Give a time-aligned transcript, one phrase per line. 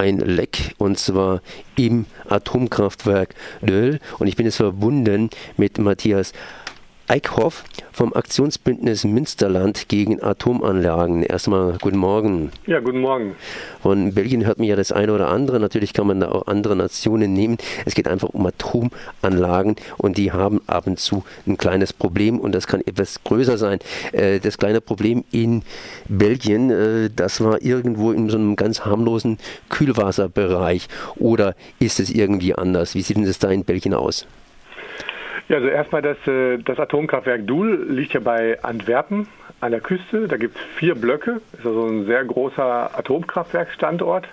[0.00, 1.42] ein Leck und zwar
[1.76, 4.00] im Atomkraftwerk Döll.
[4.18, 6.32] Und ich bin jetzt verbunden mit Matthias
[7.10, 11.24] Eickhoff vom Aktionsbündnis Münsterland gegen Atomanlagen.
[11.24, 12.52] Erstmal guten Morgen.
[12.68, 13.34] Ja, guten Morgen.
[13.82, 15.58] Von Belgien hört man ja das eine oder andere.
[15.58, 17.58] Natürlich kann man da auch andere Nationen nehmen.
[17.84, 22.54] Es geht einfach um Atomanlagen und die haben ab und zu ein kleines Problem und
[22.54, 23.80] das kann etwas größer sein.
[24.12, 25.62] Äh, das kleine Problem in
[26.08, 29.38] Belgien, äh, das war irgendwo in so einem ganz harmlosen
[29.68, 30.86] Kühlwasserbereich.
[31.16, 32.94] Oder ist es irgendwie anders?
[32.94, 34.28] Wie sieht denn das da in Belgien aus?
[35.50, 39.26] Ja, also erstmal das, äh, das Atomkraftwerk Doel liegt ja bei Antwerpen
[39.60, 40.28] an der Küste.
[40.28, 41.40] Da gibt es vier Blöcke.
[41.54, 44.28] Ist also ein sehr großer Atomkraftwerksstandort.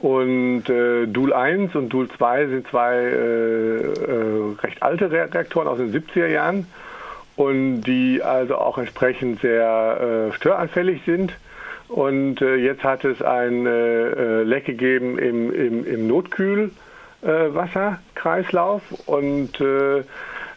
[0.00, 5.78] Und äh, Doel 1 und Doel 2 sind zwei äh, äh, recht alte Reaktoren aus
[5.78, 6.66] den 70er Jahren
[7.36, 11.34] und die also auch entsprechend sehr äh, störanfällig sind.
[11.86, 19.60] Und äh, jetzt hat es ein äh, Leck gegeben im, im, im Notkühlwasserkreislauf und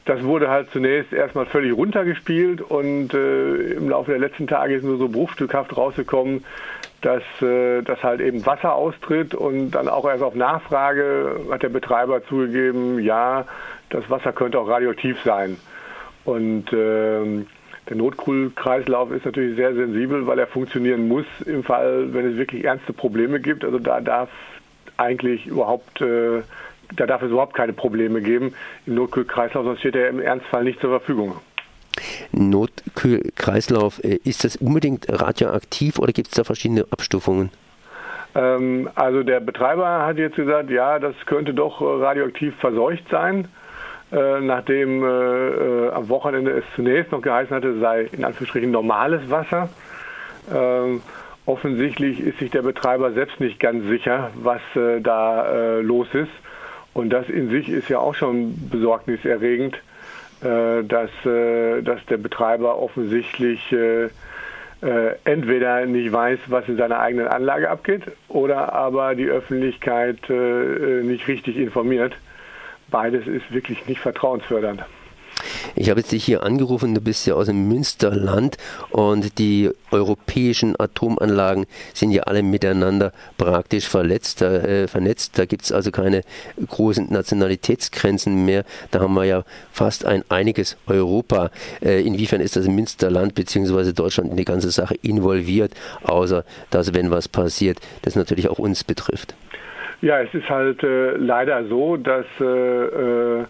[0.05, 4.83] das wurde halt zunächst erstmal völlig runtergespielt und äh, im Laufe der letzten Tage ist
[4.83, 6.45] nur so bruchstückhaft rausgekommen,
[7.01, 11.69] dass, äh, dass halt eben Wasser austritt und dann auch erst auf Nachfrage hat der
[11.69, 13.45] Betreiber zugegeben, ja,
[13.89, 15.57] das Wasser könnte auch radioaktiv sein.
[16.23, 17.45] Und äh,
[17.89, 22.63] der Notkühlkreislauf ist natürlich sehr sensibel, weil er funktionieren muss im Fall, wenn es wirklich
[22.63, 23.63] ernste Probleme gibt.
[23.63, 24.29] Also da darf
[24.97, 26.41] eigentlich überhaupt äh,
[26.95, 28.53] da darf es überhaupt keine Probleme geben
[28.85, 31.35] im Notkühlkreislauf, sonst steht er im Ernstfall nicht zur Verfügung.
[32.31, 37.51] Notkühlkreislauf, äh, ist das unbedingt radioaktiv oder gibt es da verschiedene Abstufungen?
[38.35, 43.47] Ähm, also der Betreiber hat jetzt gesagt, ja, das könnte doch äh, radioaktiv verseucht sein.
[44.11, 49.29] Äh, nachdem äh, äh, am Wochenende es zunächst noch geheißen hatte, sei in Anführungsstrichen normales
[49.31, 49.67] Wasser.
[50.53, 51.01] Ähm,
[51.47, 56.31] offensichtlich ist sich der Betreiber selbst nicht ganz sicher, was äh, da los ist.
[56.95, 59.75] Und das in sich ist ja auch schon besorgniserregend,
[60.41, 64.07] äh, dass, äh, dass der Betreiber offensichtlich äh,
[65.25, 71.57] entweder nicht weiß, was in seiner eigenen Anlage abgeht, oder aber die Öffentlichkeit nicht richtig
[71.57, 72.13] informiert.
[72.91, 74.85] Beides ist wirklich nicht vertrauensfördernd.
[75.77, 78.57] Ich habe jetzt dich hier angerufen, du bist ja aus dem Münsterland
[78.91, 85.37] und die europäischen Atomanlagen sind ja alle miteinander praktisch verletzt, äh, vernetzt.
[85.37, 86.21] Da gibt es also keine
[86.65, 88.63] großen Nationalitätsgrenzen mehr.
[88.91, 89.43] Da haben wir ja
[89.73, 91.51] fast ein einiges Europa.
[91.83, 93.91] Äh, inwiefern ist das Münsterland bzw.
[93.91, 98.85] Deutschland in die ganze Sache involviert, außer dass, wenn was passiert, das natürlich auch uns
[98.85, 99.35] betrifft?
[100.01, 103.45] Ja, es ist halt äh, leider so, dass äh, äh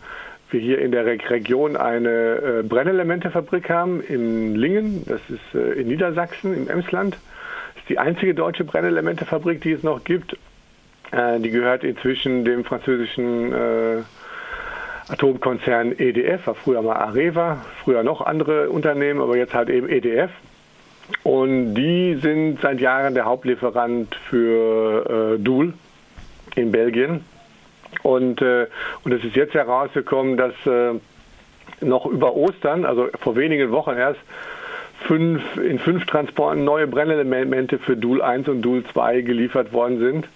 [0.56, 5.90] wir hier in der Region eine äh, Brennelementefabrik haben in Lingen, das ist äh, in
[5.90, 7.16] Niedersachsen, im Emsland.
[7.74, 10.38] Das ist die einzige deutsche Brennelementefabrik, die es noch gibt.
[11.12, 13.98] Äh, die gehört inzwischen dem französischen äh,
[15.10, 20.32] Atomkonzern EDF, war früher mal Areva, früher noch andere Unternehmen, aber jetzt halt eben EDF.
[21.24, 25.74] Und die sind seit Jahren der Hauptlieferant für äh, Doel
[26.56, 27.26] in Belgien.
[28.03, 28.68] Und, äh,
[29.03, 30.94] und es ist jetzt herausgekommen, dass äh,
[31.81, 34.19] noch über Ostern, also vor wenigen Wochen erst,
[35.07, 40.28] fünf, in fünf Transporten neue Brennelemente für Dual 1 und Dual 2 geliefert worden sind,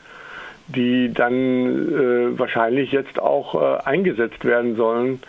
[0.67, 1.33] die dann
[2.35, 5.21] äh, wahrscheinlich jetzt auch äh, eingesetzt werden sollen.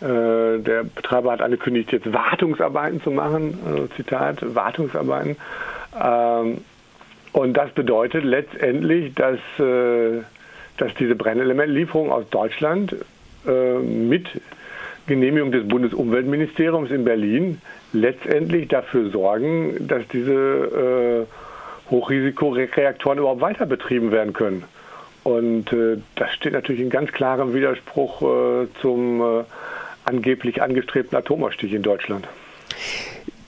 [0.00, 5.36] Äh, der Betreiber hat angekündigt, jetzt Wartungsarbeiten zu machen, also Zitat, Wartungsarbeiten.
[6.00, 6.58] Ähm,
[7.32, 9.38] und das bedeutet letztendlich, dass
[10.78, 12.96] dass diese Brennelementlieferungen aus Deutschland
[13.46, 14.26] äh, mit
[15.06, 17.60] Genehmigung des Bundesumweltministeriums in Berlin
[17.92, 24.64] letztendlich dafür sorgen, dass diese äh, Hochrisikoreaktoren überhaupt weiter betrieben werden können.
[25.24, 29.44] Und äh, das steht natürlich in ganz klarem Widerspruch äh, zum äh,
[30.04, 32.28] angeblich angestrebten Atomausstieg in Deutschland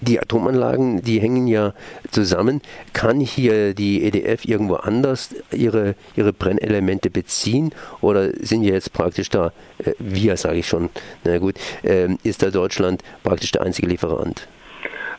[0.00, 1.74] die Atomanlagen, die hängen ja
[2.10, 2.60] zusammen.
[2.92, 9.28] Kann hier die EDF irgendwo anders ihre, ihre Brennelemente beziehen oder sind wir jetzt praktisch
[9.30, 10.90] da, äh, wir sage ich schon,
[11.24, 14.46] na gut, äh, ist da Deutschland praktisch der einzige Lieferant?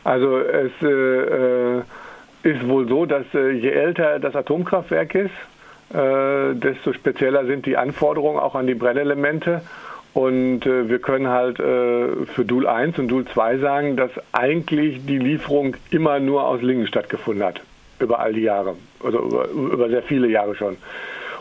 [0.04, 1.82] Also es äh, äh
[2.42, 5.30] ist wohl so, dass äh, je älter das Atomkraftwerk ist,
[5.94, 9.62] äh, desto spezieller sind die Anforderungen auch an die Brennelemente.
[10.14, 15.06] Und äh, wir können halt äh, für Dual 1 und Dual 2 sagen, dass eigentlich
[15.06, 17.60] die Lieferung immer nur aus Lingen stattgefunden hat.
[17.98, 18.76] Über all die Jahre.
[19.02, 20.76] Also über, über sehr viele Jahre schon.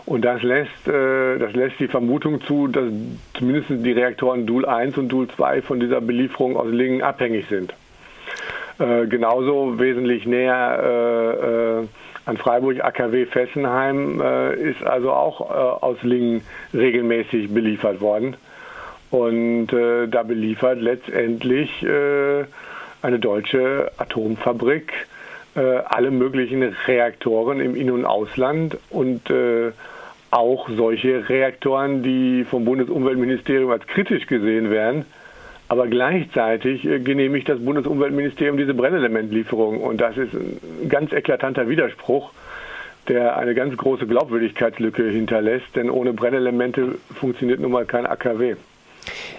[0.06, 2.86] Und das lässt, äh, das lässt die Vermutung zu, dass
[3.34, 7.74] zumindest die Reaktoren Dual 1 und Dual 2 von dieser Belieferung aus Lingen abhängig sind.
[8.82, 11.88] Äh, genauso wesentlich näher äh, äh,
[12.26, 14.22] an Freiburg AKW Fessenheim
[14.56, 15.42] ist also auch
[15.82, 18.36] aus Lingen regelmäßig beliefert worden.
[19.12, 22.46] Und äh, da beliefert letztendlich äh,
[23.02, 24.92] eine deutsche Atomfabrik
[25.56, 29.72] äh, alle möglichen Reaktoren im In- und Ausland und äh,
[30.32, 35.06] auch solche Reaktoren, die vom Bundesumweltministerium als kritisch gesehen werden.
[35.68, 39.82] Aber gleichzeitig äh, genehmigt das Bundesumweltministerium diese Brennelementlieferung.
[39.82, 42.32] Und das ist ein ganz eklatanter Widerspruch,
[43.10, 45.76] der eine ganz große Glaubwürdigkeitslücke hinterlässt.
[45.76, 48.56] Denn ohne Brennelemente funktioniert nun mal kein AKW.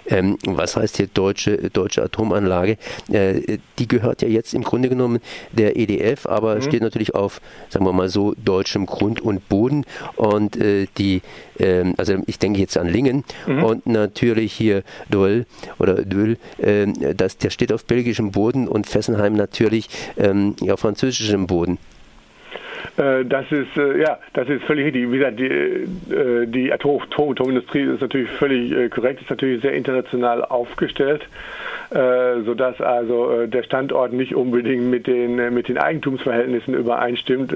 [0.07, 2.77] Ähm, was heißt hier deutsche, deutsche Atomanlage?
[3.11, 5.21] Äh, die gehört ja jetzt im Grunde genommen
[5.53, 6.63] der EDF, aber mhm.
[6.63, 9.85] steht natürlich auf, sagen wir mal so, deutschem Grund und Boden.
[10.17, 11.23] Und äh, die,
[11.59, 13.65] äh, also ich denke jetzt an Lingen mhm.
[13.65, 15.47] und natürlich hier Döll
[15.79, 21.47] oder Döll, ähm, das, der steht auf belgischem Boden und Fessenheim natürlich ähm, auf französischem
[21.47, 21.79] Boden.
[22.97, 25.11] Äh, das ist äh, ja, das ist völlig richtig.
[25.11, 31.27] Wie gesagt, die, äh, die Atomindustrie ist natürlich völlig korrekt, ist natürlich sehr international aufgestellt,
[31.91, 37.55] sodass also der Standort nicht unbedingt mit den mit den Eigentumsverhältnissen übereinstimmt.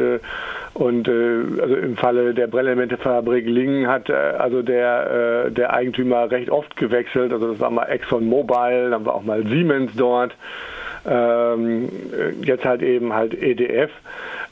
[0.75, 7.33] Und also im Falle der Brennelementefabrik Lingen hat also der der Eigentümer recht oft gewechselt.
[7.33, 10.35] Also das war mal Exxon Mobil, dann war auch mal Siemens dort.
[11.09, 11.89] Ähm,
[12.43, 13.91] jetzt halt eben halt EDF.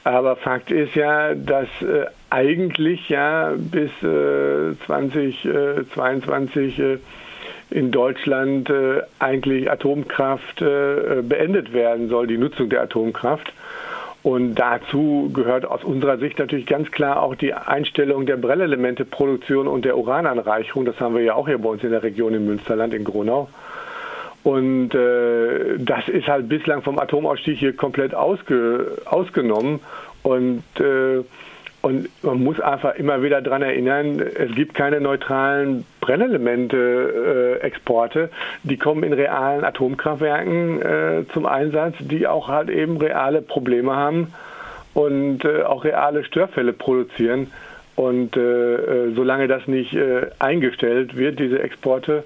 [0.05, 6.99] Aber Fakt ist ja, dass äh, eigentlich ja bis äh, 2022 äh,
[7.71, 13.53] in Deutschland äh, eigentlich Atomkraft äh, beendet werden soll, die Nutzung der Atomkraft.
[14.23, 19.85] Und dazu gehört aus unserer Sicht natürlich ganz klar auch die Einstellung der Brennelementeproduktion und
[19.85, 20.85] der Urananreichung.
[20.85, 23.49] Das haben wir ja auch hier bei uns in der Region im Münsterland in Gronau.
[24.45, 29.81] Und äh, das ist halt bislang vom Atomausstieg hier komplett ausge, ausgenommen.
[30.23, 31.25] Und, äh,
[31.81, 38.25] und man muss einfach immer wieder daran erinnern, es gibt keine neutralen Brennelemente-Exporte.
[38.25, 38.29] Äh,
[38.65, 44.35] die kommen in realen Atomkraftwerken äh, zum Einsatz, die auch halt eben reale Probleme haben
[44.93, 47.51] und äh, auch reale Störfälle produzieren.
[47.97, 49.97] Und äh, äh, solange das nicht
[50.39, 52.23] eingestellt wird, diese Exporte, äh,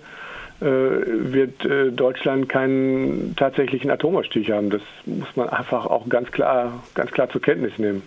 [0.60, 4.70] wird äh, Deutschland keinen tatsächlichen Atomausstieg haben.
[4.70, 8.02] Das muss man einfach auch ganz klar, ganz klar zur Kenntnis nehmen.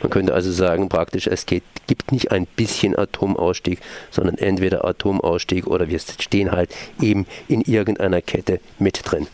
[0.00, 3.80] Man könnte also sagen, praktisch, es geht, gibt nicht ein bisschen Atomausstieg,
[4.10, 9.26] sondern entweder Atomausstieg oder wir stehen halt eben in irgendeiner Kette mit drin.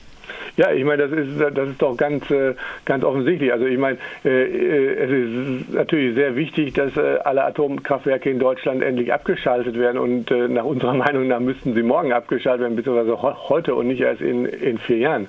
[0.56, 2.54] Ja, ich meine, das ist, das ist doch ganz, äh,
[2.84, 3.52] ganz offensichtlich.
[3.52, 8.82] Also ich meine, äh, äh, es ist natürlich sehr wichtig, dass alle Atomkraftwerke in Deutschland
[8.82, 13.75] endlich abgeschaltet werden und nach unserer Meinung nach müssten sie morgen abgeschaltet werden, beziehungsweise heute
[13.75, 15.28] und nicht erst in, in vier Jahren.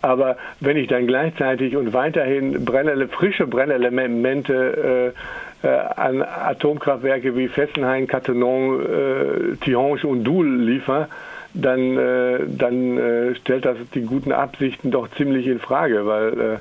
[0.00, 5.12] Aber wenn ich dann gleichzeitig und weiterhin Brennele, frische Brennelemente
[5.62, 11.08] äh, an Atomkraftwerke wie Fessenheim, Cattenom, äh, Tihange und Doul liefere,
[11.54, 16.60] dann, äh, dann äh, stellt das die guten Absichten doch ziemlich in Frage, weil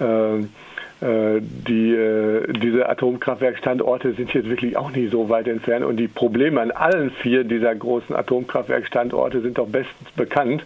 [0.00, 0.38] äh, äh,
[1.00, 6.08] äh die, äh, diese Atomkraftwerkstandorte sind jetzt wirklich auch nicht so weit entfernt und die
[6.08, 10.64] Probleme an allen vier dieser großen Atomkraftwerkstandorte sind doch bestens bekannt.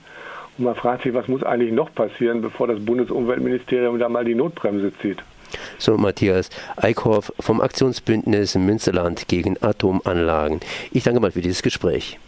[0.58, 4.34] Und man fragt sich, was muss eigentlich noch passieren, bevor das Bundesumweltministerium da mal die
[4.34, 5.18] Notbremse zieht.
[5.78, 10.60] So, Matthias Eickhoff vom Aktionsbündnis Münsterland gegen Atomanlagen.
[10.92, 12.18] Ich danke mal für dieses Gespräch.